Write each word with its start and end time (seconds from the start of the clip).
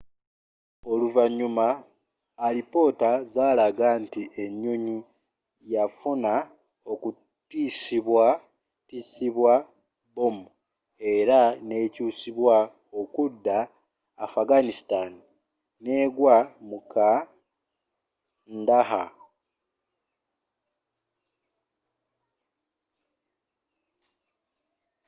oluvanyuma 0.91 1.67
alipoota 2.45 3.11
zalaga 3.33 3.89
nti 4.03 4.21
enyonyi 4.43 4.97
yafuna 5.73 6.33
okutisibwa 6.91 8.25
tisibwa 8.87 9.53
bomu 10.15 10.45
era 11.15 11.39
n'ekyusibwa 11.67 12.55
okudda 12.99 13.57
afghanistan 14.25 15.11
negwa 15.85 16.35
mu 16.67 16.77
kandahar 16.91 19.09